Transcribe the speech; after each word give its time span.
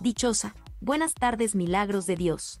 Dichosa, 0.00 0.54
buenas 0.80 1.12
tardes 1.12 1.56
milagros 1.56 2.06
de 2.06 2.14
Dios. 2.14 2.60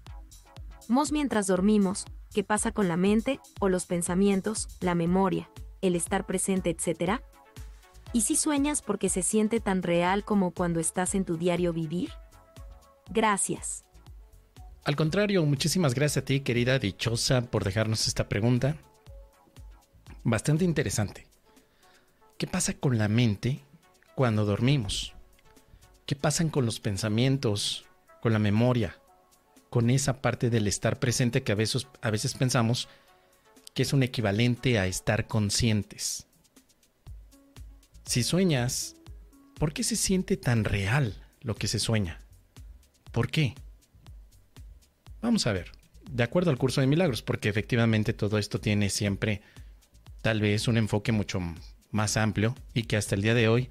Mos 0.88 1.12
mientras 1.12 1.46
dormimos, 1.46 2.04
¿qué 2.34 2.42
pasa 2.42 2.72
con 2.72 2.88
la 2.88 2.96
mente, 2.96 3.38
o 3.60 3.68
los 3.68 3.86
pensamientos, 3.86 4.66
la 4.80 4.96
memoria, 4.96 5.48
el 5.80 5.94
estar 5.94 6.26
presente, 6.26 6.70
etcétera? 6.70 7.22
¿Y 8.12 8.22
si 8.22 8.34
sueñas 8.34 8.82
porque 8.82 9.08
se 9.08 9.22
siente 9.22 9.60
tan 9.60 9.84
real 9.84 10.24
como 10.24 10.50
cuando 10.50 10.80
estás 10.80 11.14
en 11.14 11.24
tu 11.24 11.36
diario 11.36 11.72
vivir? 11.72 12.10
Gracias. 13.08 13.84
Al 14.82 14.96
contrario, 14.96 15.44
muchísimas 15.44 15.94
gracias 15.94 16.22
a 16.24 16.24
ti, 16.24 16.40
querida 16.40 16.80
dichosa, 16.80 17.42
por 17.42 17.62
dejarnos 17.62 18.08
esta 18.08 18.28
pregunta. 18.28 18.78
Bastante 20.24 20.64
interesante. 20.64 21.28
¿Qué 22.36 22.48
pasa 22.48 22.74
con 22.74 22.98
la 22.98 23.06
mente 23.06 23.60
cuando 24.16 24.44
dormimos? 24.44 25.14
¿Qué 26.08 26.16
pasa 26.16 26.48
con 26.48 26.64
los 26.64 26.80
pensamientos, 26.80 27.84
con 28.22 28.32
la 28.32 28.38
memoria, 28.38 28.96
con 29.68 29.90
esa 29.90 30.22
parte 30.22 30.48
del 30.48 30.66
estar 30.66 30.98
presente 30.98 31.42
que 31.42 31.52
a 31.52 31.54
veces, 31.54 31.86
a 32.00 32.10
veces 32.10 32.32
pensamos 32.32 32.88
que 33.74 33.82
es 33.82 33.92
un 33.92 34.02
equivalente 34.02 34.78
a 34.78 34.86
estar 34.86 35.26
conscientes? 35.26 36.26
Si 38.06 38.22
sueñas, 38.22 38.96
¿por 39.58 39.74
qué 39.74 39.84
se 39.84 39.96
siente 39.96 40.38
tan 40.38 40.64
real 40.64 41.14
lo 41.42 41.54
que 41.56 41.68
se 41.68 41.78
sueña? 41.78 42.22
¿Por 43.12 43.30
qué? 43.30 43.54
Vamos 45.20 45.46
a 45.46 45.52
ver, 45.52 45.72
de 46.10 46.22
acuerdo 46.22 46.50
al 46.50 46.56
curso 46.56 46.80
de 46.80 46.86
milagros, 46.86 47.20
porque 47.20 47.50
efectivamente 47.50 48.14
todo 48.14 48.38
esto 48.38 48.58
tiene 48.58 48.88
siempre 48.88 49.42
tal 50.22 50.40
vez 50.40 50.68
un 50.68 50.78
enfoque 50.78 51.12
mucho 51.12 51.38
más 51.90 52.16
amplio 52.16 52.54
y 52.72 52.84
que 52.84 52.96
hasta 52.96 53.14
el 53.14 53.20
día 53.20 53.34
de 53.34 53.48
hoy 53.48 53.68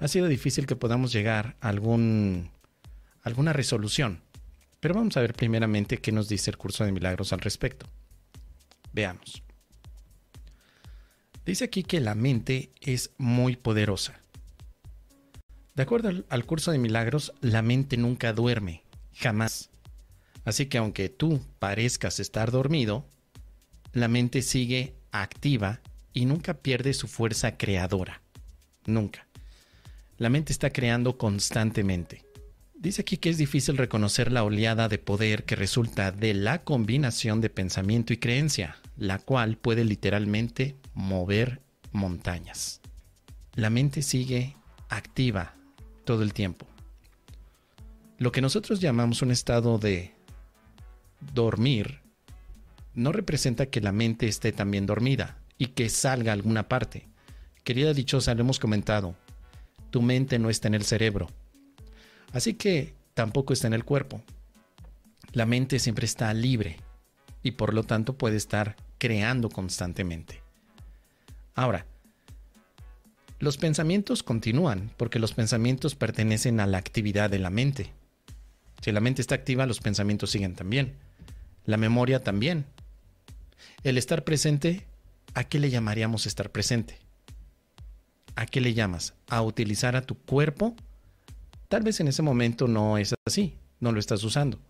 ha 0.00 0.08
sido 0.08 0.28
difícil 0.28 0.66
que 0.66 0.76
podamos 0.76 1.12
llegar 1.12 1.56
a 1.60 1.68
alguna 1.68 3.52
resolución. 3.52 4.22
Pero 4.80 4.94
vamos 4.94 5.16
a 5.16 5.20
ver 5.20 5.34
primeramente 5.34 5.98
qué 5.98 6.12
nos 6.12 6.28
dice 6.28 6.50
el 6.50 6.58
curso 6.58 6.84
de 6.84 6.92
milagros 6.92 7.32
al 7.32 7.40
respecto. 7.40 7.86
Veamos. 8.92 9.42
Dice 11.44 11.64
aquí 11.64 11.82
que 11.82 12.00
la 12.00 12.14
mente 12.14 12.70
es 12.80 13.10
muy 13.18 13.56
poderosa. 13.56 14.20
De 15.74 15.82
acuerdo 15.82 16.24
al, 16.28 16.46
curso 16.46 16.72
de 16.72 16.78
milagros, 16.78 17.32
la 17.40 17.62
mente 17.62 17.96
nunca 17.96 18.32
duerme, 18.32 18.82
jamás. 19.14 19.70
Así 20.44 20.66
que 20.66 20.78
aunque 20.78 21.08
tú 21.08 21.40
parezcas 21.58 22.18
estar 22.18 22.50
dormido, 22.50 23.04
la 23.92 24.08
mente 24.08 24.42
sigue 24.42 24.94
activa 25.12 25.80
y 26.12 26.24
nunca 26.24 26.54
pierde 26.54 26.94
su 26.94 27.08
fuerza 27.08 27.58
creadora. 27.58 28.22
Nunca. 28.86 29.25
La 30.18 30.30
mente 30.30 30.52
está 30.52 30.70
creando 30.70 31.18
constantemente. 31.18 32.24
Dice 32.74 33.02
aquí 33.02 33.18
que 33.18 33.28
es 33.28 33.36
difícil 33.36 33.76
reconocer 33.76 34.32
la 34.32 34.44
oleada 34.44 34.88
de 34.88 34.98
poder 34.98 35.44
que 35.44 35.56
resulta 35.56 36.12
de 36.12 36.32
la 36.32 36.62
combinación 36.62 37.40
de 37.40 37.50
pensamiento 37.50 38.12
y 38.12 38.18
creencia, 38.18 38.76
la 38.96 39.18
cual 39.18 39.56
puede 39.56 39.84
literalmente 39.84 40.76
mover 40.94 41.60
montañas. 41.92 42.80
La 43.54 43.70
mente 43.70 44.02
sigue 44.02 44.56
activa 44.88 45.54
todo 46.04 46.22
el 46.22 46.32
tiempo. 46.32 46.66
Lo 48.18 48.32
que 48.32 48.40
nosotros 48.40 48.80
llamamos 48.80 49.20
un 49.20 49.30
estado 49.30 49.78
de 49.78 50.14
dormir 51.34 52.00
no 52.94 53.12
representa 53.12 53.66
que 53.66 53.82
la 53.82 53.92
mente 53.92 54.28
esté 54.28 54.52
también 54.52 54.86
dormida 54.86 55.38
y 55.58 55.68
que 55.68 55.90
salga 55.90 56.32
a 56.32 56.34
alguna 56.34 56.68
parte. 56.68 57.08
Querida 57.64 57.92
dichosa, 57.92 58.34
lo 58.34 58.40
hemos 58.40 58.58
comentado, 58.58 59.16
tu 59.90 60.02
mente 60.02 60.38
no 60.38 60.50
está 60.50 60.68
en 60.68 60.74
el 60.74 60.84
cerebro, 60.84 61.28
así 62.32 62.54
que 62.54 62.94
tampoco 63.14 63.52
está 63.52 63.66
en 63.66 63.74
el 63.74 63.84
cuerpo. 63.84 64.22
La 65.32 65.46
mente 65.46 65.78
siempre 65.78 66.06
está 66.06 66.32
libre 66.34 66.76
y 67.42 67.52
por 67.52 67.74
lo 67.74 67.82
tanto 67.82 68.16
puede 68.16 68.36
estar 68.36 68.76
creando 68.98 69.48
constantemente. 69.48 70.42
Ahora, 71.54 71.86
los 73.38 73.58
pensamientos 73.58 74.22
continúan 74.22 74.90
porque 74.96 75.18
los 75.18 75.34
pensamientos 75.34 75.94
pertenecen 75.94 76.58
a 76.60 76.66
la 76.66 76.78
actividad 76.78 77.28
de 77.28 77.38
la 77.38 77.50
mente. 77.50 77.92
Si 78.80 78.92
la 78.92 79.00
mente 79.00 79.20
está 79.20 79.34
activa, 79.34 79.66
los 79.66 79.80
pensamientos 79.80 80.30
siguen 80.30 80.54
también. 80.54 80.94
La 81.64 81.76
memoria 81.76 82.22
también. 82.22 82.64
El 83.82 83.98
estar 83.98 84.24
presente, 84.24 84.86
¿a 85.34 85.44
qué 85.44 85.58
le 85.58 85.70
llamaríamos 85.70 86.26
estar 86.26 86.50
presente? 86.50 86.98
¿A 88.36 88.46
qué 88.46 88.60
le 88.60 88.74
llamas? 88.74 89.14
¿A 89.28 89.42
utilizar 89.42 89.96
a 89.96 90.02
tu 90.02 90.14
cuerpo? 90.14 90.76
Tal 91.68 91.82
vez 91.82 92.00
en 92.00 92.08
ese 92.08 92.22
momento 92.22 92.68
no 92.68 92.98
es 92.98 93.14
así, 93.26 93.56
no 93.80 93.92
lo 93.92 93.98
estás 93.98 94.22
usando. 94.22 94.60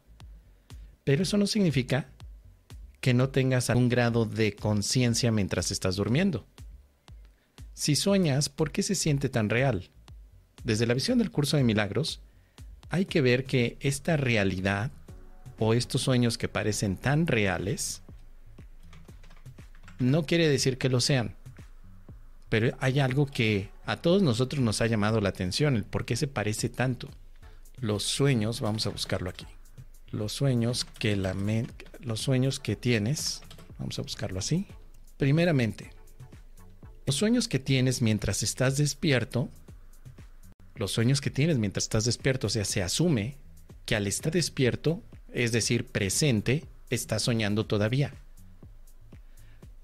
Pero 1.05 1.25
eso 1.25 1.37
no 1.37 1.47
significa 1.47 2.09
que 3.01 3.13
no 3.13 3.29
tengas 3.29 3.69
algún 3.69 3.89
grado 3.89 4.25
de 4.25 4.55
conciencia 4.55 5.31
mientras 5.33 5.71
estás 5.71 5.97
durmiendo. 5.97 6.47
Si 7.75 7.97
sueñas, 7.97 8.49
¿por 8.49 8.71
qué 8.71 8.83
se 8.83 8.95
siente 8.95 9.29
tan 9.29 9.51
real? 9.51 9.91
Desde 10.65 10.87
la 10.87 10.95
visión 10.95 11.19
del 11.19 11.31
curso 11.31 11.57
de 11.57 11.65
milagros, 11.65 12.21
hay 12.89 13.05
que 13.05 13.21
ver 13.21 13.45
que 13.45 13.77
esta 13.81 14.17
realidad 14.17 14.91
o 15.59 15.75
estos 15.75 16.03
sueños 16.03 16.39
que 16.39 16.49
parecen 16.49 16.97
tan 16.97 17.27
reales 17.27 18.03
no 19.99 20.25
quiere 20.25 20.49
decir 20.49 20.79
que 20.79 20.89
lo 20.89 21.01
sean. 21.01 21.35
Pero 22.49 22.77
hay 22.81 23.01
algo 23.01 23.27
que 23.27 23.71
a 23.85 23.97
todos 23.97 24.23
nosotros 24.23 24.63
nos 24.63 24.81
ha 24.81 24.87
llamado 24.87 25.21
la 25.21 25.29
atención, 25.29 25.77
el 25.77 25.85
por 25.85 26.05
qué 26.05 26.17
se 26.17 26.29
parece 26.29 26.69
tanto. 26.69 27.09
Los 27.79 28.05
sueños, 28.05 28.61
vamos 28.61 28.87
a 28.87 28.91
buscarlo 28.91 29.31
aquí. 29.31 29.47
Los 30.11 30.33
sueños 30.33 30.85
que 30.99 31.17
la 31.17 31.35
los 32.01 32.21
sueños 32.21 32.61
que 32.61 32.77
tienes, 32.77 33.43
vamos 33.79 33.99
a 33.99 34.03
buscarlo 34.03 34.39
así. 34.39 34.67
Primeramente, 35.17 35.91
los 37.07 37.17
sueños 37.17 37.49
que 37.49 37.59
tienes 37.59 38.03
mientras 38.03 38.43
estás 38.43 38.77
despierto, 38.77 39.49
los 40.75 40.93
sueños 40.93 41.21
que 41.21 41.31
tienes 41.31 41.59
mientras 41.59 41.85
estás 41.85 42.05
despierto, 42.05 42.47
o 42.49 42.51
sea, 42.51 42.65
se 42.65 42.83
asume 42.83 43.37
que 43.85 43.97
al 43.97 44.07
estar 44.07 44.33
despierto, 44.33 45.03
es 45.33 45.53
decir, 45.53 45.87
presente, 45.87 46.65
estás 46.91 47.23
soñando 47.23 47.67
todavía. 47.67 48.15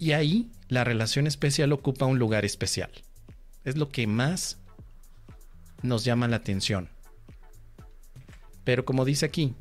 Y 0.03 0.15
ahí 0.15 0.51
la 0.67 0.83
relación 0.83 1.29
especial 1.29 1.71
ocupa 1.71 2.07
un 2.07 2.19
lugar 2.19 2.45
especial. 2.45 2.91
Es 3.63 3.77
lo 3.77 3.89
que 3.89 4.09
más 4.09 4.59
nos 5.83 6.05
llama 6.05 6.27
la 6.27 6.35
atención. 6.35 6.89
Pero 8.65 8.85
como 8.85 9.05
dice 9.05 9.27
aquí, 9.27 9.55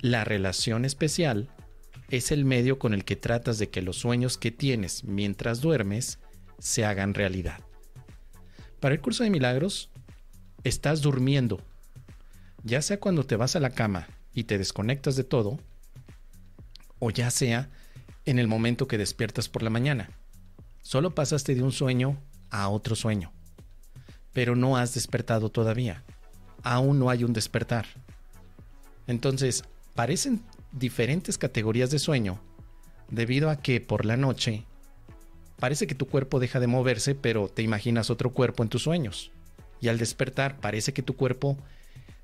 la 0.00 0.22
relación 0.22 0.84
especial 0.84 1.50
es 2.10 2.30
el 2.30 2.44
medio 2.44 2.78
con 2.78 2.94
el 2.94 3.04
que 3.04 3.16
tratas 3.16 3.58
de 3.58 3.70
que 3.70 3.82
los 3.82 3.96
sueños 3.96 4.38
que 4.38 4.52
tienes 4.52 5.02
mientras 5.02 5.60
duermes 5.60 6.20
se 6.60 6.84
hagan 6.84 7.12
realidad. 7.12 7.58
Para 8.78 8.94
el 8.94 9.00
curso 9.00 9.24
de 9.24 9.30
milagros, 9.30 9.90
estás 10.62 11.02
durmiendo. 11.02 11.60
Ya 12.62 12.82
sea 12.82 13.00
cuando 13.00 13.26
te 13.26 13.34
vas 13.34 13.56
a 13.56 13.60
la 13.60 13.70
cama 13.70 14.06
y 14.32 14.44
te 14.44 14.58
desconectas 14.58 15.16
de 15.16 15.24
todo, 15.24 15.58
o 17.00 17.10
ya 17.10 17.32
sea 17.32 17.68
en 18.24 18.38
el 18.38 18.48
momento 18.48 18.86
que 18.86 18.98
despiertas 18.98 19.48
por 19.48 19.62
la 19.62 19.70
mañana. 19.70 20.10
Solo 20.82 21.14
pasaste 21.14 21.54
de 21.54 21.62
un 21.62 21.72
sueño 21.72 22.18
a 22.50 22.68
otro 22.68 22.96
sueño, 22.96 23.32
pero 24.32 24.56
no 24.56 24.76
has 24.76 24.94
despertado 24.94 25.48
todavía. 25.48 26.04
Aún 26.62 26.98
no 26.98 27.10
hay 27.10 27.24
un 27.24 27.32
despertar. 27.32 27.86
Entonces, 29.06 29.64
parecen 29.94 30.42
diferentes 30.72 31.38
categorías 31.38 31.90
de 31.90 31.98
sueño 31.98 32.40
debido 33.10 33.50
a 33.50 33.56
que 33.56 33.80
por 33.80 34.04
la 34.04 34.16
noche 34.16 34.64
parece 35.58 35.86
que 35.86 35.94
tu 35.94 36.06
cuerpo 36.08 36.40
deja 36.40 36.60
de 36.60 36.66
moverse, 36.66 37.14
pero 37.14 37.48
te 37.48 37.62
imaginas 37.62 38.10
otro 38.10 38.32
cuerpo 38.32 38.62
en 38.62 38.68
tus 38.68 38.82
sueños. 38.82 39.30
Y 39.80 39.88
al 39.88 39.98
despertar 39.98 40.58
parece 40.60 40.92
que 40.92 41.02
tu 41.02 41.14
cuerpo 41.14 41.56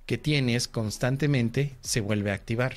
que 0.06 0.18
tienes 0.18 0.68
constantemente 0.68 1.76
se 1.80 2.00
vuelve 2.00 2.30
a 2.30 2.34
activar. 2.34 2.76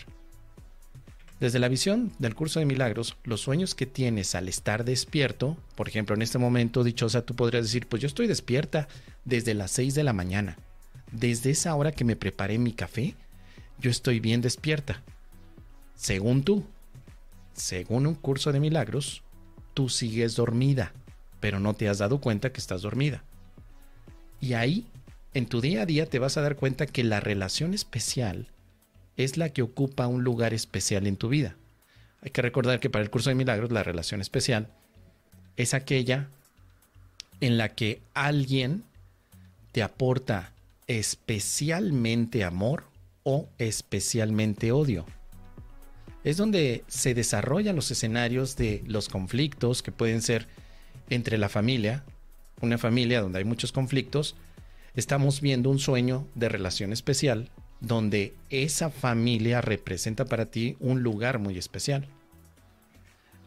Desde 1.41 1.57
la 1.57 1.69
visión 1.69 2.11
del 2.19 2.35
curso 2.35 2.59
de 2.59 2.67
milagros, 2.67 3.17
los 3.23 3.41
sueños 3.41 3.73
que 3.73 3.87
tienes 3.87 4.35
al 4.35 4.47
estar 4.47 4.85
despierto, 4.85 5.57
por 5.75 5.87
ejemplo, 5.87 6.13
en 6.13 6.21
este 6.21 6.37
momento, 6.37 6.83
dichosa, 6.83 7.25
tú 7.25 7.33
podrías 7.33 7.63
decir, 7.63 7.87
pues 7.87 7.99
yo 7.99 8.05
estoy 8.05 8.27
despierta 8.27 8.87
desde 9.25 9.55
las 9.55 9.71
6 9.71 9.95
de 9.95 10.03
la 10.03 10.13
mañana. 10.13 10.59
Desde 11.11 11.49
esa 11.49 11.73
hora 11.73 11.93
que 11.93 12.03
me 12.03 12.15
preparé 12.15 12.59
mi 12.59 12.73
café, 12.73 13.15
yo 13.79 13.89
estoy 13.89 14.19
bien 14.19 14.41
despierta. 14.41 15.01
Según 15.95 16.43
tú, 16.43 16.63
según 17.53 18.05
un 18.05 18.13
curso 18.13 18.51
de 18.51 18.59
milagros, 18.59 19.23
tú 19.73 19.89
sigues 19.89 20.35
dormida, 20.35 20.93
pero 21.39 21.59
no 21.59 21.73
te 21.73 21.89
has 21.89 21.97
dado 21.97 22.21
cuenta 22.21 22.51
que 22.51 22.59
estás 22.59 22.83
dormida. 22.83 23.23
Y 24.41 24.53
ahí, 24.53 24.85
en 25.33 25.47
tu 25.47 25.59
día 25.59 25.81
a 25.81 25.85
día, 25.87 26.05
te 26.05 26.19
vas 26.19 26.37
a 26.37 26.41
dar 26.41 26.55
cuenta 26.55 26.85
que 26.85 27.03
la 27.03 27.19
relación 27.19 27.73
especial 27.73 28.47
es 29.17 29.37
la 29.37 29.49
que 29.49 29.61
ocupa 29.61 30.07
un 30.07 30.23
lugar 30.23 30.53
especial 30.53 31.07
en 31.07 31.17
tu 31.17 31.29
vida. 31.29 31.55
Hay 32.21 32.31
que 32.31 32.41
recordar 32.41 32.79
que 32.79 32.89
para 32.89 33.03
el 33.03 33.09
curso 33.09 33.29
de 33.29 33.35
milagros 33.35 33.71
la 33.71 33.83
relación 33.83 34.21
especial 34.21 34.67
es 35.57 35.73
aquella 35.73 36.29
en 37.39 37.57
la 37.57 37.69
que 37.69 38.01
alguien 38.13 38.83
te 39.71 39.81
aporta 39.83 40.53
especialmente 40.87 42.43
amor 42.43 42.83
o 43.23 43.47
especialmente 43.57 44.71
odio. 44.71 45.05
Es 46.23 46.37
donde 46.37 46.83
se 46.87 47.13
desarrollan 47.13 47.75
los 47.75 47.89
escenarios 47.89 48.55
de 48.55 48.83
los 48.85 49.09
conflictos 49.09 49.81
que 49.81 49.91
pueden 49.91 50.21
ser 50.21 50.47
entre 51.09 51.37
la 51.37 51.49
familia, 51.49 52.03
una 52.61 52.77
familia 52.77 53.21
donde 53.21 53.39
hay 53.39 53.45
muchos 53.45 53.71
conflictos, 53.71 54.35
estamos 54.95 55.41
viendo 55.41 55.69
un 55.69 55.79
sueño 55.79 56.27
de 56.35 56.49
relación 56.49 56.93
especial 56.93 57.49
donde 57.81 58.33
esa 58.49 58.89
familia 58.89 59.59
representa 59.59 60.25
para 60.25 60.45
ti 60.45 60.77
un 60.79 61.03
lugar 61.03 61.39
muy 61.39 61.57
especial. 61.57 62.07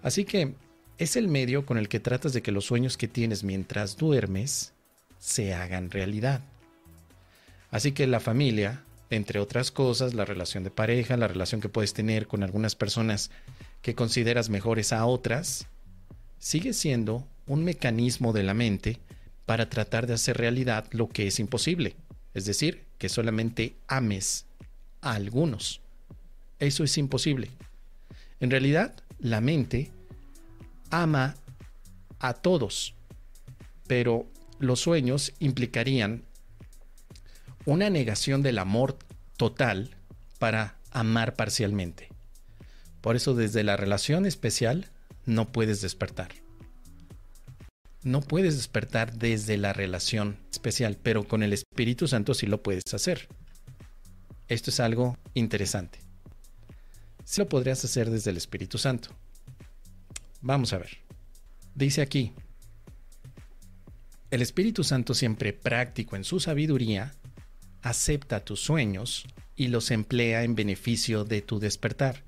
Así 0.02 0.25
que 0.25 0.54
es 0.98 1.16
el 1.16 1.28
medio 1.28 1.64
con 1.64 1.78
el 1.78 1.88
que 1.88 2.00
tratas 2.00 2.32
de 2.32 2.42
que 2.42 2.52
los 2.52 2.66
sueños 2.66 2.96
que 2.96 3.08
tienes 3.08 3.44
mientras 3.44 3.96
duermes 3.96 4.75
se 5.19 5.54
hagan 5.54 5.90
realidad. 5.90 6.42
Así 7.70 7.92
que 7.92 8.06
la 8.06 8.20
familia, 8.20 8.84
entre 9.08 9.40
otras 9.40 9.70
cosas, 9.70 10.14
la 10.14 10.25
relación 10.25 10.62
de 10.62 10.70
pareja, 10.70 11.16
la 11.16 11.28
relación 11.28 11.60
que 11.60 11.69
puedes 11.69 11.94
tener 11.94 12.26
con 12.26 12.42
algunas 12.42 12.75
personas 12.75 13.31
que 13.82 13.94
consideras 13.94 14.50
mejores 14.50 14.92
a 14.92 15.06
otras, 15.06 15.66
sigue 16.38 16.72
siendo 16.72 17.26
un 17.46 17.64
mecanismo 17.64 18.32
de 18.32 18.42
la 18.42 18.54
mente 18.54 18.98
para 19.46 19.69
tratar 19.69 20.06
de 20.06 20.14
hacer 20.14 20.36
realidad 20.36 20.86
lo 20.90 21.08
que 21.08 21.26
es 21.26 21.38
imposible, 21.38 21.96
es 22.32 22.44
decir, 22.46 22.84
que 23.05 23.11
solamente 23.11 23.77
ames 23.87 24.47
a 25.03 25.12
algunos. 25.12 25.83
Eso 26.59 26.85
es 26.85 26.97
imposible. 26.97 27.51
En 28.41 28.51
realidad, 28.51 28.95
la 29.19 29.43
mente 29.43 29.93
ama 30.89 31.35
a 32.19 32.33
todos, 32.33 32.95
pero 33.87 34.25
los 34.59 34.81
sueños 34.81 35.35
implicarían 35.39 36.23
una 37.67 37.91
negación 37.91 38.43
del 38.43 38.59
amor 38.59 38.97
total 39.37 39.95
para 40.39 40.79
amar 40.91 41.35
parcialmente. 41.35 42.09
Por 43.03 43.17
eso 43.17 43.35
desde 43.35 43.65
la 43.65 43.77
relación 43.77 44.25
especial 44.25 44.89
no 45.27 45.53
puedes 45.53 45.83
despertar 45.83 46.44
no 48.05 48.21
puedes 48.21 48.56
despertar 48.56 49.15
desde 49.15 49.56
la 49.56 49.73
relación 49.73 50.39
especial, 50.53 50.99
pero 51.03 51.27
con 51.27 51.43
el 51.43 51.55
Espíritu 51.55 52.06
Santo 52.06 52.35
sí 52.35 52.47
lo 52.47 52.62
puedes 52.62 52.93
hacer. 52.93 53.29
Esto 54.47 54.71
es 54.71 54.79
algo 54.79 55.17
interesante. 55.33 55.99
Sí 57.25 57.41
lo 57.41 57.49
podrías 57.49 57.83
hacer 57.83 58.11
desde 58.11 58.31
el 58.31 58.37
Espíritu 58.37 58.77
Santo. 58.77 59.09
Vamos 60.43 60.75
a 60.75 60.79
ver. 60.79 60.99
Dice 61.75 62.03
aquí, 62.03 62.33
el 64.31 64.43
Espíritu 64.43 64.85
Santo 64.85 65.15
siempre 65.15 65.55
práctico 65.55 66.15
en 66.15 66.25
su 66.25 66.41
sabiduría, 66.41 67.15
acepta 67.81 68.45
tus 68.45 68.61
sueños 68.61 69.27
y 69.56 69.69
los 69.69 69.91
emplea 69.91 70.45
en 70.45 70.55
beneficio 70.55 71.25
de 71.25 71.41
tu 71.41 71.59
despertar. 71.59 72.23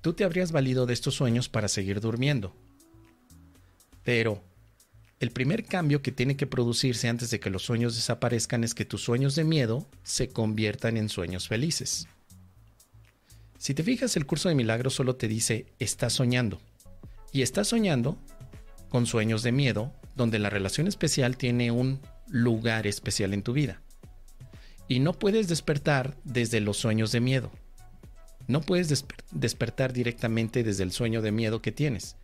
Tú 0.00 0.14
te 0.14 0.24
habrías 0.24 0.50
valido 0.50 0.86
de 0.86 0.94
estos 0.94 1.14
sueños 1.14 1.50
para 1.50 1.68
seguir 1.68 2.00
durmiendo. 2.00 2.56
Pero 4.02 4.42
el 5.22 5.30
primer 5.30 5.64
cambio 5.64 6.02
que 6.02 6.10
tiene 6.10 6.36
que 6.36 6.48
producirse 6.48 7.08
antes 7.08 7.30
de 7.30 7.38
que 7.38 7.48
los 7.48 7.62
sueños 7.62 7.94
desaparezcan 7.94 8.64
es 8.64 8.74
que 8.74 8.84
tus 8.84 9.04
sueños 9.04 9.36
de 9.36 9.44
miedo 9.44 9.86
se 10.02 10.30
conviertan 10.30 10.96
en 10.96 11.08
sueños 11.08 11.46
felices. 11.46 12.08
Si 13.56 13.72
te 13.72 13.84
fijas, 13.84 14.16
el 14.16 14.26
curso 14.26 14.48
de 14.48 14.56
milagros 14.56 14.94
solo 14.94 15.14
te 15.14 15.28
dice, 15.28 15.66
estás 15.78 16.14
soñando. 16.14 16.60
Y 17.30 17.42
estás 17.42 17.68
soñando 17.68 18.18
con 18.88 19.06
sueños 19.06 19.44
de 19.44 19.52
miedo, 19.52 19.92
donde 20.16 20.40
la 20.40 20.50
relación 20.50 20.88
especial 20.88 21.36
tiene 21.36 21.70
un 21.70 22.00
lugar 22.26 22.88
especial 22.88 23.32
en 23.32 23.44
tu 23.44 23.52
vida. 23.52 23.80
Y 24.88 24.98
no 24.98 25.12
puedes 25.12 25.46
despertar 25.46 26.16
desde 26.24 26.58
los 26.58 26.78
sueños 26.78 27.12
de 27.12 27.20
miedo. 27.20 27.52
No 28.48 28.60
puedes 28.60 29.04
despertar 29.30 29.92
directamente 29.92 30.64
desde 30.64 30.82
el 30.82 30.90
sueño 30.90 31.22
de 31.22 31.30
miedo 31.30 31.62
que 31.62 31.70
tienes 31.70 32.16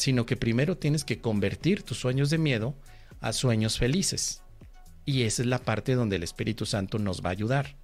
sino 0.00 0.24
que 0.24 0.34
primero 0.34 0.78
tienes 0.78 1.04
que 1.04 1.20
convertir 1.20 1.82
tus 1.82 1.98
sueños 1.98 2.30
de 2.30 2.38
miedo 2.38 2.74
a 3.20 3.34
sueños 3.34 3.76
felices. 3.76 4.42
Y 5.04 5.24
esa 5.24 5.42
es 5.42 5.46
la 5.46 5.58
parte 5.58 5.94
donde 5.94 6.16
el 6.16 6.22
Espíritu 6.22 6.64
Santo 6.64 6.98
nos 6.98 7.22
va 7.22 7.28
a 7.28 7.32
ayudar. 7.32 7.76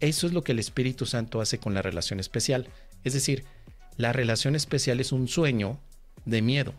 Eso 0.00 0.26
es 0.26 0.32
lo 0.32 0.42
que 0.42 0.50
el 0.50 0.58
Espíritu 0.58 1.06
Santo 1.06 1.40
hace 1.40 1.58
con 1.58 1.74
la 1.74 1.82
relación 1.82 2.18
especial. 2.18 2.66
Es 3.04 3.12
decir, 3.12 3.44
la 3.96 4.12
relación 4.12 4.56
especial 4.56 4.98
es 4.98 5.12
un 5.12 5.28
sueño 5.28 5.78
de 6.24 6.42
miedo. 6.42 6.74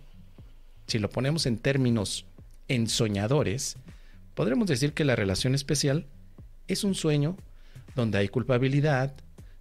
Si 0.87 0.99
lo 0.99 1.09
ponemos 1.09 1.45
en 1.45 1.57
términos 1.57 2.25
ensoñadores, 2.67 3.77
podremos 4.35 4.67
decir 4.67 4.91
que 4.91 5.05
la 5.05 5.15
relación 5.15 5.55
especial 5.55 6.05
es 6.67 6.83
un 6.83 6.95
sueño 6.95 7.37
donde 7.95 8.17
hay 8.17 8.27
culpabilidad, 8.27 9.13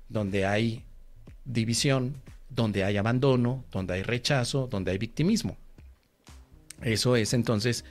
donde 0.08 0.44
hay 0.44 0.82
división, 1.44 2.16
donde 2.56 2.82
hay 2.82 2.96
abandono, 2.96 3.64
donde 3.70 3.94
hay 3.94 4.02
rechazo, 4.02 4.66
donde 4.66 4.90
hay 4.90 4.98
victimismo. 4.98 5.56
Eso 6.82 7.14
es 7.14 7.34
entonces 7.34 7.84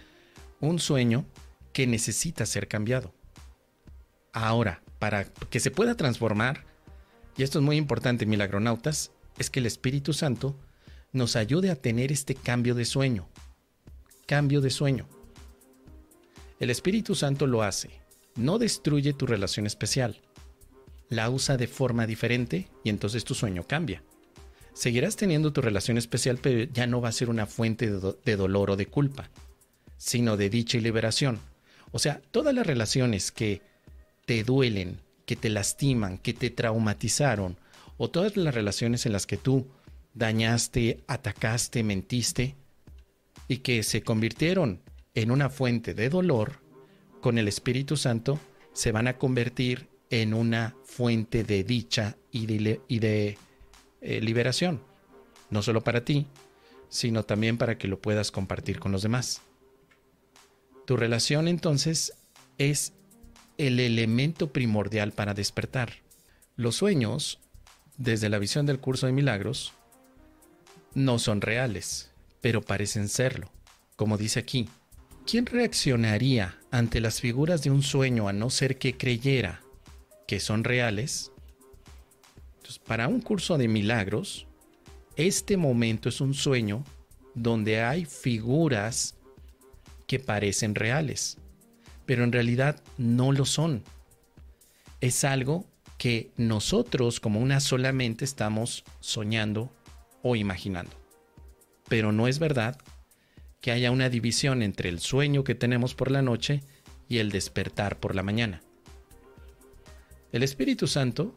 un 0.59 0.79
sueño 0.79 1.25
que 1.71 1.87
necesita 1.87 2.45
ser 2.45 2.67
cambiado. 2.67 3.13
Ahora, 4.33 4.81
para 4.99 5.25
que 5.25 5.59
se 5.59 5.71
pueda 5.71 5.95
transformar, 5.95 6.65
y 7.37 7.43
esto 7.43 7.59
es 7.59 7.65
muy 7.65 7.77
importante, 7.77 8.25
milagronautas, 8.25 9.11
es 9.37 9.49
que 9.49 9.59
el 9.59 9.65
Espíritu 9.65 10.13
Santo 10.13 10.57
nos 11.13 11.35
ayude 11.35 11.69
a 11.69 11.75
tener 11.75 12.11
este 12.11 12.35
cambio 12.35 12.75
de 12.75 12.85
sueño. 12.85 13.29
Cambio 14.25 14.61
de 14.61 14.71
sueño. 14.71 15.07
El 16.59 16.69
Espíritu 16.69 17.15
Santo 17.15 17.45
lo 17.45 17.61
hace. 17.61 18.01
No 18.35 18.57
destruye 18.57 19.13
tu 19.13 19.27
relación 19.27 19.67
especial. 19.67 20.21
La 21.09 21.29
usa 21.29 21.55
de 21.55 21.67
forma 21.67 22.07
diferente 22.07 22.67
y 22.83 22.89
entonces 22.89 23.23
tu 23.23 23.35
sueño 23.35 23.63
cambia 23.67 24.01
seguirás 24.75 25.15
teniendo 25.15 25.53
tu 25.53 25.61
relación 25.61 25.97
especial, 25.97 26.37
pero 26.39 26.69
ya 26.71 26.85
no 26.85 27.01
va 27.01 27.09
a 27.09 27.13
ser 27.13 27.29
una 27.29 27.47
fuente 27.47 27.89
de, 27.89 28.35
dolor 28.35 28.71
o 28.71 28.75
de 28.75 28.85
culpa, 28.85 29.29
sino 29.97 30.37
de 30.37 30.49
dicha 30.49 30.77
y 30.77 30.81
liberación. 30.81 31.39
O 31.91 31.97
sea, 31.97 32.21
todas 32.31 32.53
las 32.53 32.67
relaciones 32.67 33.31
que 33.31 33.61
te 34.25 34.43
duelen, 34.43 34.99
que 35.25 35.37
te 35.37 35.49
lastiman, 35.49 36.17
que 36.17 36.33
te 36.33 36.49
traumatizaron, 36.49 37.57
o 37.97 38.09
todas 38.09 38.35
las 38.35 38.53
relaciones 38.53 39.05
en 39.05 39.13
las 39.13 39.25
que 39.25 39.37
tú 39.37 39.65
dañaste, 40.13 40.99
atacaste, 41.07 41.81
mentiste, 41.83 42.55
y 43.47 43.57
que 43.57 43.81
se 43.81 44.01
convirtieron 44.01 44.81
en 45.13 45.31
una 45.31 45.49
fuente 45.49 45.93
de 45.93 46.09
dolor, 46.09 46.59
con 47.21 47.37
el 47.37 47.47
Espíritu 47.47 47.95
Santo 47.95 48.39
se 48.73 48.91
van 48.91 49.07
a 49.07 49.17
convertir 49.17 49.87
en 50.09 50.33
una 50.33 50.75
fuente 50.83 51.45
de 51.45 51.63
dicha 51.63 52.17
y 52.31 52.45
de 52.45 53.37
eh, 54.01 54.21
liberación, 54.21 54.81
no 55.49 55.61
solo 55.61 55.83
para 55.83 56.05
ti, 56.05 56.27
sino 56.89 57.23
también 57.23 57.57
para 57.57 57.77
que 57.77 57.87
lo 57.87 57.99
puedas 57.99 58.31
compartir 58.31 58.79
con 58.79 58.91
los 58.91 59.01
demás. 59.01 59.41
Tu 60.85 60.95
relación 60.97 61.47
entonces 61.47 62.13
es 62.57 62.93
el 63.57 63.79
elemento 63.79 64.51
primordial 64.51 65.11
para 65.11 65.33
despertar. 65.33 65.93
Los 66.55 66.75
sueños, 66.75 67.39
desde 67.97 68.29
la 68.29 68.39
visión 68.39 68.65
del 68.65 68.79
curso 68.79 69.07
de 69.07 69.13
milagros, 69.13 69.73
no 70.93 71.19
son 71.19 71.41
reales, 71.41 72.11
pero 72.41 72.61
parecen 72.61 73.09
serlo. 73.09 73.51
Como 73.95 74.17
dice 74.17 74.39
aquí, 74.39 74.69
¿quién 75.25 75.45
reaccionaría 75.45 76.57
ante 76.71 77.01
las 77.01 77.19
figuras 77.19 77.63
de 77.63 77.71
un 77.71 77.81
sueño 77.81 78.27
a 78.27 78.33
no 78.33 78.49
ser 78.49 78.77
que 78.77 78.97
creyera 78.97 79.61
que 80.27 80.39
son 80.39 80.63
reales 80.63 81.31
para 82.87 83.07
un 83.07 83.21
curso 83.21 83.57
de 83.57 83.67
milagros, 83.67 84.47
este 85.15 85.57
momento 85.57 86.09
es 86.09 86.21
un 86.21 86.33
sueño 86.33 86.83
donde 87.33 87.81
hay 87.81 88.05
figuras 88.05 89.15
que 90.07 90.19
parecen 90.19 90.75
reales, 90.75 91.37
pero 92.05 92.23
en 92.23 92.31
realidad 92.31 92.81
no 92.97 93.31
lo 93.31 93.45
son. 93.45 93.83
Es 95.01 95.23
algo 95.23 95.65
que 95.97 96.31
nosotros 96.37 97.19
como 97.19 97.39
una 97.39 97.59
sola 97.59 97.91
mente 97.91 98.25
estamos 98.25 98.83
soñando 98.99 99.71
o 100.21 100.35
imaginando. 100.35 100.91
Pero 101.87 102.11
no 102.11 102.27
es 102.27 102.39
verdad 102.39 102.77
que 103.61 103.71
haya 103.71 103.91
una 103.91 104.09
división 104.09 104.61
entre 104.61 104.89
el 104.89 104.99
sueño 104.99 105.43
que 105.43 105.55
tenemos 105.55 105.95
por 105.95 106.11
la 106.11 106.21
noche 106.21 106.63
y 107.07 107.19
el 107.19 107.31
despertar 107.31 107.99
por 107.99 108.15
la 108.15 108.23
mañana. 108.23 108.61
El 110.31 110.43
Espíritu 110.43 110.87
Santo 110.87 111.33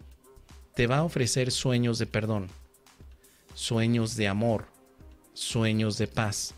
te 0.78 0.86
va 0.86 0.98
a 0.98 1.02
ofrecer 1.02 1.50
sueños 1.50 1.98
de 1.98 2.06
perdón, 2.06 2.46
sueños 3.56 4.14
de 4.14 4.28
amor, 4.28 4.66
sueños 5.34 5.98
de 5.98 6.06
paz. 6.06 6.54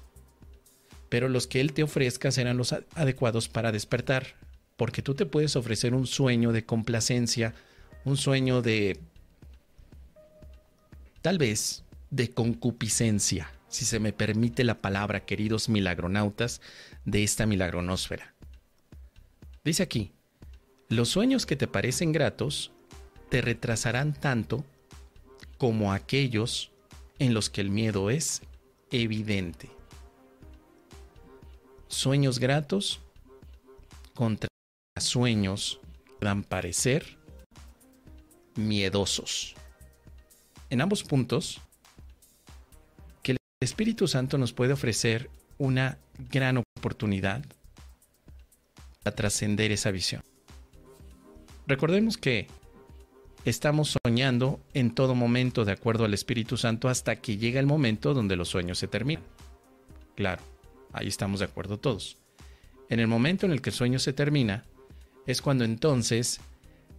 Pero 1.09 1.31
los 1.31 1.47
que 1.47 1.63
Él 1.63 1.73
te 1.73 1.83
ofrezca 1.83 2.31
serán 2.31 2.59
los 2.59 2.75
adecuados 2.95 3.49
para 3.49 3.73
despertar, 3.73 4.35
porque 4.77 5.01
tú 5.01 5.15
te 5.15 5.25
puedes 5.25 5.57
ofrecer 5.57 5.95
un 5.95 6.07
sueño 6.07 6.53
de 6.53 6.67
complacencia, 6.67 7.55
un 8.05 8.19
sueño 8.19 8.61
de... 8.61 9.01
tal 11.23 11.39
vez 11.39 11.83
de 12.11 12.29
concupiscencia, 12.29 13.51
si 13.69 13.87
se 13.87 14.01
me 14.01 14.13
permite 14.13 14.65
la 14.65 14.83
palabra, 14.83 15.25
queridos 15.25 15.71
milagronautas 15.71 16.61
de 17.07 17.23
esta 17.23 17.47
milagronósfera. 17.47 18.35
Dice 19.65 19.83
aquí, 19.83 20.13
Los 20.91 21.09
sueños 21.09 21.47
que 21.47 21.57
te 21.57 21.67
parecen 21.67 22.13
gratos 22.13 22.71
te 23.31 23.41
retrasarán 23.41 24.13
tanto 24.13 24.65
como 25.57 25.93
aquellos 25.93 26.73
en 27.19 27.33
los 27.33 27.49
que 27.49 27.61
el 27.61 27.71
miedo 27.71 28.11
es 28.11 28.43
evidente. 28.91 29.71
Sueños 31.89 32.39
gratos 32.39 33.01
contra 34.15 34.49
sueños 35.01 35.81
que 36.05 36.13
puedan 36.15 36.43
parecer 36.43 37.19
miedosos. 38.57 39.55
En 40.69 40.81
ambos 40.81 41.03
puntos, 41.05 41.61
que 43.23 43.33
el 43.33 43.39
Espíritu 43.61 44.09
Santo 44.09 44.39
nos 44.39 44.53
puede 44.53 44.73
ofrecer 44.73 45.31
una 45.59 45.99
gran 46.31 46.63
oportunidad 46.77 47.45
para 49.03 49.17
trascender 49.17 49.73
esa 49.73 49.91
visión. 49.91 50.23
Recordemos 51.67 52.17
que 52.17 52.49
estamos 53.45 53.97
soñando 54.05 54.61
en 54.75 54.95
todo 54.95 55.15
momento 55.15 55.65
de 55.65 55.73
acuerdo 55.73 56.05
al 56.05 56.15
Espíritu 56.15 56.57
Santo 56.57 56.89
hasta 56.89 57.17
que 57.17 57.39
llega 57.39 57.61
el 57.61 57.67
momento 57.67 58.15
donde 58.15 58.37
los 58.37 58.49
sueños 58.49 58.79
se 58.79 58.89
terminan. 58.89 59.25
Claro, 60.15 60.43
ahí 60.93 61.09
estamos 61.09 61.41
de 61.41 61.47
acuerdo 61.47 61.79
todos. 61.79 62.19
En 62.89 63.01
el 63.01 63.07
momento 63.07 63.47
en 63.47 63.53
el 63.53 63.63
que 63.63 63.71
el 63.71 63.77
sueño 63.77 63.99
se 63.99 64.13
termina, 64.13 64.65
es 65.27 65.41
cuando 65.41 65.65
entonces 65.65 66.41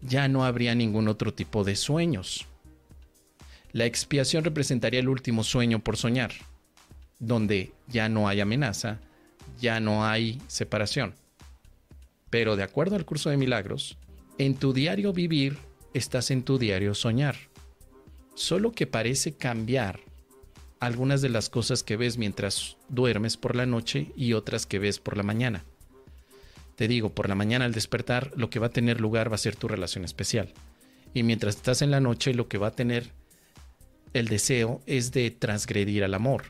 ya 0.01 0.27
no 0.27 0.45
habría 0.45 0.73
ningún 0.73 1.07
otro 1.07 1.33
tipo 1.33 1.63
de 1.63 1.75
sueños. 1.75 2.47
La 3.71 3.85
expiación 3.85 4.43
representaría 4.43 4.99
el 4.99 5.09
último 5.09 5.43
sueño 5.43 5.79
por 5.79 5.97
soñar, 5.97 6.31
donde 7.19 7.71
ya 7.87 8.09
no 8.09 8.27
hay 8.27 8.41
amenaza, 8.41 8.99
ya 9.59 9.79
no 9.79 10.05
hay 10.05 10.41
separación. 10.47 11.13
Pero 12.29 12.55
de 12.55 12.63
acuerdo 12.63 12.95
al 12.95 13.05
curso 13.05 13.29
de 13.29 13.37
milagros, 13.37 13.97
en 14.37 14.55
tu 14.55 14.73
diario 14.73 15.13
vivir 15.13 15.57
estás 15.93 16.31
en 16.31 16.43
tu 16.43 16.57
diario 16.57 16.93
soñar. 16.93 17.35
Solo 18.35 18.71
que 18.71 18.87
parece 18.87 19.33
cambiar 19.33 19.99
algunas 20.79 21.21
de 21.21 21.29
las 21.29 21.49
cosas 21.49 21.83
que 21.83 21.97
ves 21.97 22.17
mientras 22.17 22.77
duermes 22.89 23.37
por 23.37 23.55
la 23.55 23.65
noche 23.65 24.11
y 24.15 24.33
otras 24.33 24.65
que 24.65 24.79
ves 24.79 24.99
por 24.99 25.17
la 25.17 25.23
mañana. 25.23 25.63
Te 26.75 26.87
digo, 26.87 27.09
por 27.09 27.29
la 27.29 27.35
mañana 27.35 27.65
al 27.65 27.73
despertar 27.73 28.31
lo 28.35 28.49
que 28.49 28.59
va 28.59 28.67
a 28.67 28.71
tener 28.71 28.99
lugar 28.99 29.31
va 29.31 29.35
a 29.35 29.39
ser 29.39 29.55
tu 29.55 29.67
relación 29.67 30.05
especial. 30.05 30.53
Y 31.13 31.23
mientras 31.23 31.57
estás 31.57 31.81
en 31.81 31.91
la 31.91 31.99
noche 31.99 32.33
lo 32.33 32.47
que 32.47 32.57
va 32.57 32.67
a 32.67 32.75
tener 32.75 33.11
el 34.13 34.27
deseo 34.27 34.81
es 34.87 35.11
de 35.11 35.29
transgredir 35.29 36.03
al 36.03 36.13
amor. 36.13 36.45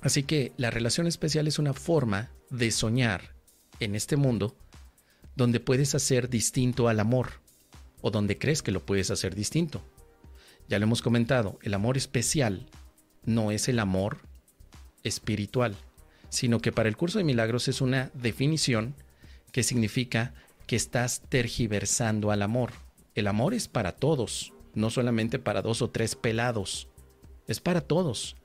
Así 0.00 0.22
que 0.22 0.52
la 0.56 0.70
relación 0.70 1.06
especial 1.06 1.46
es 1.46 1.58
una 1.58 1.74
forma 1.74 2.30
de 2.50 2.70
soñar 2.70 3.34
en 3.80 3.94
este 3.94 4.16
mundo 4.16 4.56
donde 5.36 5.60
puedes 5.60 5.94
hacer 5.94 6.28
distinto 6.28 6.88
al 6.88 7.00
amor 7.00 7.47
o 8.08 8.10
donde 8.10 8.38
crees 8.38 8.62
que 8.62 8.72
lo 8.72 8.84
puedes 8.84 9.10
hacer 9.10 9.34
distinto. 9.34 9.82
Ya 10.68 10.78
lo 10.78 10.84
hemos 10.84 11.02
comentado, 11.02 11.58
el 11.62 11.74
amor 11.74 11.96
especial 11.96 12.66
no 13.24 13.50
es 13.50 13.68
el 13.68 13.78
amor 13.78 14.18
espiritual, 15.02 15.76
sino 16.30 16.60
que 16.60 16.72
para 16.72 16.88
el 16.88 16.96
curso 16.96 17.18
de 17.18 17.24
milagros 17.24 17.68
es 17.68 17.80
una 17.80 18.10
definición 18.14 18.94
que 19.52 19.62
significa 19.62 20.34
que 20.66 20.76
estás 20.76 21.22
tergiversando 21.28 22.30
al 22.30 22.42
amor. 22.42 22.72
El 23.14 23.26
amor 23.26 23.54
es 23.54 23.68
para 23.68 23.92
todos, 23.92 24.52
no 24.74 24.90
solamente 24.90 25.38
para 25.38 25.62
dos 25.62 25.82
o 25.82 25.90
tres 25.90 26.14
pelados, 26.16 26.88
es 27.46 27.60
para 27.60 27.80
todos. 27.80 28.36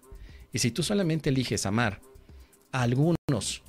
Y 0.52 0.60
si 0.60 0.72
tú 0.72 0.84
solamente 0.84 1.30
eliges 1.30 1.66
amar 1.66 2.02
algunos 2.72 3.64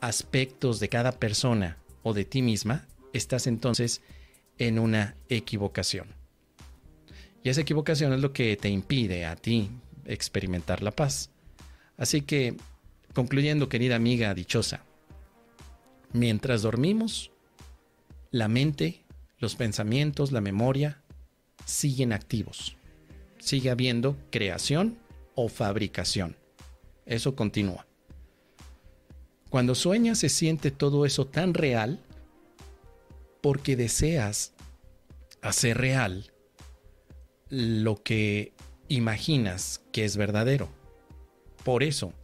aspectos 0.00 0.80
de 0.80 0.88
cada 0.88 1.12
persona 1.12 1.78
o 2.02 2.14
de 2.14 2.24
ti 2.24 2.42
misma, 2.42 2.86
estás 3.12 3.46
entonces 3.46 4.02
en 4.58 4.78
una 4.78 5.16
equivocación. 5.28 6.08
Y 7.42 7.50
esa 7.50 7.60
equivocación 7.60 8.12
es 8.12 8.20
lo 8.20 8.32
que 8.32 8.56
te 8.56 8.68
impide 8.68 9.26
a 9.26 9.36
ti 9.36 9.70
experimentar 10.06 10.82
la 10.82 10.90
paz. 10.90 11.30
Así 11.96 12.22
que, 12.22 12.56
concluyendo, 13.12 13.68
querida 13.68 13.96
amiga 13.96 14.34
dichosa, 14.34 14.82
mientras 16.12 16.62
dormimos, 16.62 17.30
la 18.30 18.48
mente, 18.48 19.04
los 19.38 19.54
pensamientos, 19.56 20.32
la 20.32 20.40
memoria 20.40 21.02
siguen 21.66 22.12
activos. 22.12 22.76
Sigue 23.38 23.70
habiendo 23.70 24.16
creación 24.30 24.98
o 25.34 25.48
fabricación. 25.48 26.36
Eso 27.06 27.36
continúa. 27.36 27.86
Cuando 29.50 29.74
sueñas 29.74 30.18
se 30.18 30.30
siente 30.30 30.70
todo 30.70 31.06
eso 31.06 31.26
tan 31.26 31.54
real 31.54 32.00
porque 33.44 33.76
deseas 33.76 34.54
hacer 35.42 35.76
real 35.76 36.32
lo 37.50 38.02
que 38.02 38.54
imaginas 38.88 39.82
que 39.92 40.06
es 40.06 40.16
verdadero. 40.16 40.70
Por 41.62 41.82
eso, 41.82 42.14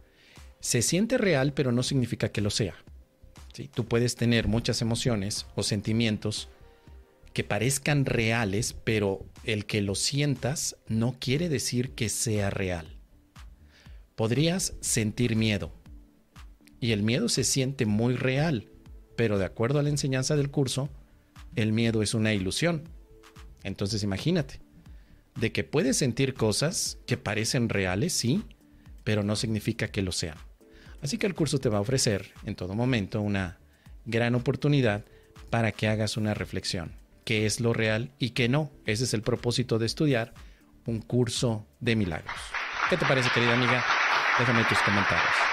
se 0.61 0.81
siente 0.81 1.19
real 1.19 1.53
pero 1.53 1.71
no 1.71 1.83
significa 1.83 2.29
que 2.29 2.41
lo 2.41 2.49
sea. 2.49 2.73
Tú 3.75 3.85
puedes 3.85 4.15
tener 4.15 4.47
muchas 4.47 4.81
emociones 4.81 5.45
o 5.53 5.61
sentimientos 5.61 6.49
que 7.33 7.43
parezcan 7.43 8.05
reales, 8.05 8.73
pero 8.83 9.23
el 9.43 9.67
que 9.67 9.81
lo 9.81 9.93
sientas 9.93 10.75
no 10.87 11.17
quiere 11.19 11.49
decir 11.49 11.91
que 11.91 12.09
sea 12.09 12.49
real. 12.49 12.97
Podrías 14.15 14.73
sentir 14.81 15.35
miedo, 15.35 15.71
y 16.79 16.93
el 16.93 17.03
miedo 17.03 17.29
se 17.29 17.43
siente 17.43 17.85
muy 17.85 18.15
real, 18.15 18.71
pero 19.15 19.37
de 19.37 19.45
acuerdo 19.45 19.77
a 19.77 19.83
la 19.83 19.89
enseñanza 19.89 20.35
del 20.35 20.49
curso, 20.49 20.89
el 21.55 21.73
miedo 21.73 22.01
es 22.01 22.13
una 22.13 22.33
ilusión. 22.33 22.83
Entonces 23.63 24.03
imagínate, 24.03 24.59
de 25.35 25.51
que 25.51 25.63
puedes 25.63 25.97
sentir 25.97 26.33
cosas 26.33 26.97
que 27.05 27.17
parecen 27.17 27.69
reales, 27.69 28.13
sí, 28.13 28.43
pero 29.03 29.23
no 29.23 29.35
significa 29.35 29.87
que 29.89 30.01
lo 30.01 30.11
sean. 30.11 30.37
Así 31.01 31.17
que 31.17 31.27
el 31.27 31.35
curso 31.35 31.59
te 31.59 31.69
va 31.69 31.79
a 31.79 31.81
ofrecer 31.81 32.31
en 32.45 32.55
todo 32.55 32.75
momento 32.75 33.21
una 33.21 33.59
gran 34.05 34.35
oportunidad 34.35 35.05
para 35.49 35.71
que 35.71 35.87
hagas 35.87 36.17
una 36.17 36.33
reflexión. 36.33 36.91
¿Qué 37.25 37.45
es 37.45 37.59
lo 37.59 37.73
real 37.73 38.11
y 38.19 38.31
qué 38.31 38.49
no? 38.49 38.71
Ese 38.85 39.03
es 39.03 39.13
el 39.13 39.21
propósito 39.21 39.79
de 39.79 39.85
estudiar 39.85 40.33
un 40.85 41.01
curso 41.01 41.67
de 41.79 41.95
milagros. 41.95 42.35
¿Qué 42.89 42.97
te 42.97 43.05
parece, 43.05 43.29
querida 43.33 43.53
amiga? 43.53 43.83
Déjame 44.39 44.63
tus 44.65 44.79
comentarios. 44.79 45.50